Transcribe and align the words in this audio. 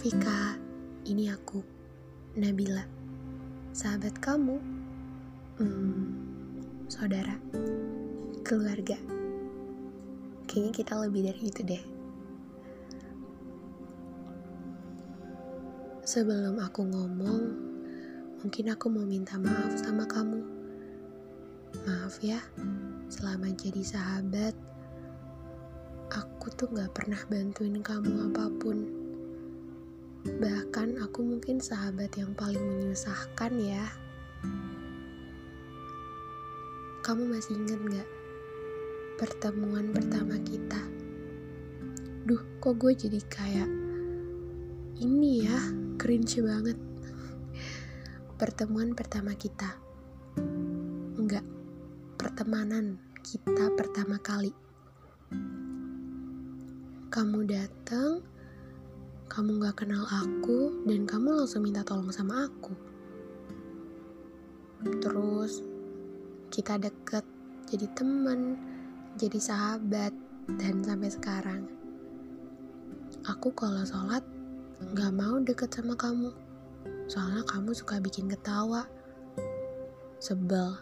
Vika, 0.00 0.56
ini 1.04 1.28
aku, 1.28 1.60
Nabila, 2.32 2.80
sahabat 3.76 4.16
kamu, 4.16 4.56
hmm, 5.60 6.04
saudara, 6.88 7.36
keluarga. 8.40 8.96
Kayaknya 10.48 10.72
kita 10.72 11.04
lebih 11.04 11.28
dari 11.28 11.42
itu 11.44 11.60
deh. 11.60 11.84
Sebelum 16.08 16.56
aku 16.64 16.80
ngomong, 16.80 17.42
mungkin 18.40 18.72
aku 18.72 18.88
mau 18.88 19.04
minta 19.04 19.36
maaf 19.36 19.76
sama 19.76 20.08
kamu. 20.08 20.40
Maaf 21.84 22.16
ya, 22.24 22.40
selama 23.12 23.52
jadi 23.52 23.84
sahabat, 23.84 24.56
aku 26.08 26.48
tuh 26.56 26.72
gak 26.72 26.88
pernah 26.96 27.20
bantuin 27.28 27.84
kamu 27.84 28.32
apa 28.32 28.48
pun 28.56 28.99
Bahkan 30.20 31.00
aku 31.00 31.24
mungkin 31.24 31.64
sahabat 31.64 32.12
yang 32.20 32.36
paling 32.36 32.60
menyusahkan 32.60 33.52
ya. 33.56 33.88
Kamu 37.00 37.24
masih 37.32 37.56
inget 37.56 37.80
gak 37.88 38.08
pertemuan 39.16 39.88
pertama 39.96 40.36
kita? 40.44 40.80
Duh, 42.28 42.40
kok 42.60 42.76
gue 42.76 42.92
jadi 42.92 43.20
kayak 43.32 43.70
ini 45.00 45.48
ya, 45.48 45.56
cringe 45.96 46.44
banget. 46.44 46.76
Pertemuan 48.36 48.92
pertama 48.92 49.32
kita. 49.32 49.80
Enggak, 51.16 51.44
pertemanan 52.20 53.00
kita 53.24 53.72
pertama 53.72 54.20
kali. 54.20 54.52
Kamu 57.08 57.40
datang, 57.48 58.20
kamu 59.30 59.62
gak 59.62 59.86
kenal 59.86 60.02
aku 60.10 60.82
dan 60.90 61.06
kamu 61.06 61.38
langsung 61.38 61.62
minta 61.62 61.86
tolong 61.86 62.10
sama 62.10 62.50
aku. 62.50 62.74
Terus 64.98 65.62
kita 66.50 66.82
deket, 66.82 67.22
jadi 67.70 67.86
temen, 67.94 68.58
jadi 69.14 69.38
sahabat, 69.38 70.10
dan 70.58 70.82
sampai 70.82 71.14
sekarang. 71.14 71.62
Aku 73.30 73.54
kalau 73.54 73.86
sholat 73.86 74.26
gak 74.98 75.14
mau 75.14 75.38
deket 75.38 75.78
sama 75.78 75.94
kamu, 75.94 76.34
soalnya 77.06 77.46
kamu 77.46 77.70
suka 77.70 78.02
bikin 78.02 78.26
ketawa, 78.26 78.82
sebel. 80.18 80.74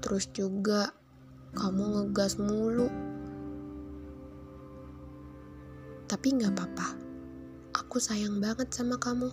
Terus 0.00 0.32
juga 0.32 0.96
kamu 1.60 2.08
ngegas 2.08 2.40
mulu 2.40 3.09
Tapi 6.20 6.36
nggak 6.36 6.52
apa-apa. 6.52 7.00
Aku 7.80 7.96
sayang 7.96 8.44
banget 8.44 8.68
sama 8.68 9.00
kamu. 9.00 9.32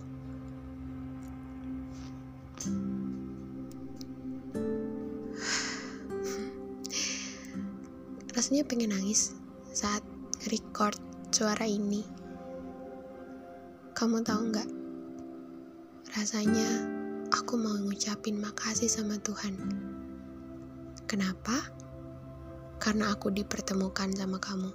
Rasanya 8.32 8.64
pengen 8.64 8.96
nangis 8.96 9.36
saat 9.68 10.00
record 10.48 10.96
suara 11.28 11.68
ini. 11.68 12.08
Kamu 13.92 14.24
tahu 14.24 14.48
nggak? 14.48 14.68
Rasanya 16.16 16.88
aku 17.36 17.60
mau 17.60 17.76
ngucapin 17.84 18.40
makasih 18.40 18.88
sama 18.88 19.20
Tuhan. 19.20 19.60
Kenapa? 21.04 21.68
Karena 22.80 23.12
aku 23.12 23.28
dipertemukan 23.28 24.08
sama 24.16 24.40
kamu 24.40 24.72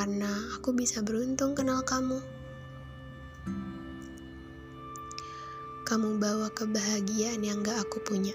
karena 0.00 0.32
aku 0.56 0.72
bisa 0.72 1.04
beruntung 1.04 1.52
kenal 1.52 1.84
kamu. 1.84 2.24
Kamu 5.84 6.16
bawa 6.16 6.48
kebahagiaan 6.56 7.44
yang 7.44 7.60
gak 7.60 7.84
aku 7.84 8.00
punya. 8.00 8.32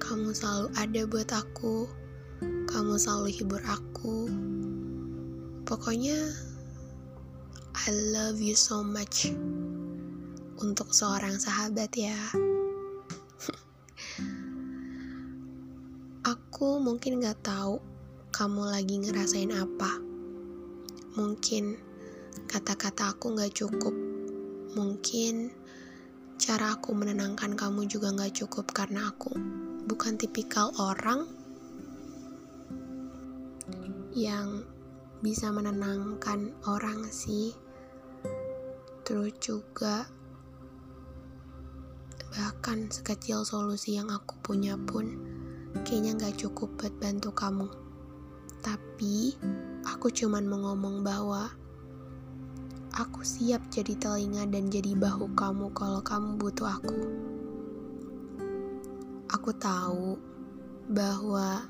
Kamu 0.00 0.32
selalu 0.32 0.72
ada 0.80 1.04
buat 1.04 1.28
aku. 1.36 1.84
Kamu 2.64 2.96
selalu 2.96 3.28
hibur 3.28 3.60
aku. 3.68 4.32
Pokoknya, 5.68 6.16
I 7.84 7.92
love 8.08 8.40
you 8.40 8.56
so 8.56 8.80
much. 8.80 9.36
Untuk 10.64 10.96
seorang 10.96 11.36
sahabat 11.36 11.92
ya. 11.92 12.16
aku 16.32 16.80
mungkin 16.80 17.20
gak 17.20 17.44
tahu 17.44 17.84
kamu 18.34 18.66
lagi 18.66 18.98
ngerasain 18.98 19.54
apa. 19.54 20.02
Mungkin 21.14 21.78
kata-kata 22.50 23.14
aku 23.14 23.38
gak 23.38 23.54
cukup. 23.54 23.94
Mungkin 24.74 25.54
cara 26.34 26.74
aku 26.74 26.98
menenangkan 26.98 27.54
kamu 27.54 27.86
juga 27.86 28.10
gak 28.10 28.34
cukup 28.34 28.74
karena 28.74 29.14
aku 29.14 29.38
bukan 29.86 30.18
tipikal 30.18 30.74
orang 30.82 31.30
yang 34.18 34.66
bisa 35.22 35.54
menenangkan 35.54 36.50
orang 36.66 37.06
sih. 37.14 37.54
Terus 39.06 39.30
juga 39.38 40.10
bahkan 42.34 42.90
sekecil 42.90 43.46
solusi 43.46 43.94
yang 43.94 44.10
aku 44.10 44.34
punya 44.42 44.74
pun 44.74 45.22
kayaknya 45.86 46.18
gak 46.18 46.34
cukup 46.42 46.74
buat 46.82 46.98
bantu 46.98 47.30
kamu. 47.30 47.93
Tapi 48.64 49.36
aku 49.84 50.08
cuman 50.08 50.48
mau 50.48 50.72
ngomong 50.72 51.04
bahwa 51.04 51.52
aku 52.96 53.20
siap 53.20 53.60
jadi 53.68 53.92
telinga 54.00 54.48
dan 54.48 54.72
jadi 54.72 54.96
bahu 54.96 55.36
kamu 55.36 55.68
kalau 55.76 56.00
kamu 56.00 56.40
butuh 56.40 56.72
aku. 56.72 56.96
Aku 59.28 59.50
tahu 59.60 60.16
bahwa 60.88 61.68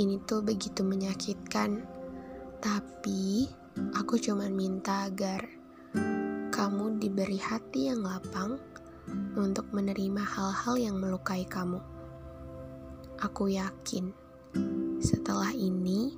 ini 0.00 0.16
tuh 0.24 0.40
begitu 0.40 0.80
menyakitkan, 0.80 1.84
tapi 2.64 3.44
aku 3.92 4.16
cuman 4.16 4.56
minta 4.56 5.12
agar 5.12 5.44
kamu 6.48 6.96
diberi 6.96 7.36
hati 7.36 7.92
yang 7.92 8.08
lapang 8.08 8.56
untuk 9.36 9.68
menerima 9.74 10.24
hal-hal 10.24 10.80
yang 10.80 10.96
melukai 10.96 11.44
kamu. 11.44 11.82
Aku 13.20 13.52
yakin 13.52 14.14
setelah 15.04 15.52
ini, 15.52 16.16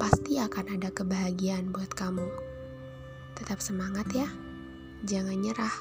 pasti 0.00 0.40
akan 0.40 0.80
ada 0.80 0.88
kebahagiaan 0.88 1.68
buat 1.68 1.92
kamu. 1.92 2.24
Tetap 3.36 3.60
semangat 3.60 4.08
ya, 4.16 4.24
jangan 5.04 5.36
nyerah. 5.36 5.76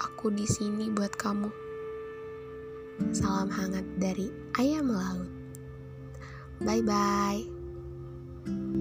Aku 0.00 0.32
di 0.32 0.48
sini 0.48 0.88
buat 0.88 1.12
kamu. 1.20 1.52
Salam 3.12 3.52
hangat 3.52 3.84
dari 4.00 4.32
ayam 4.56 4.88
laut. 4.88 5.28
Bye 6.64 6.80
bye. 6.80 8.79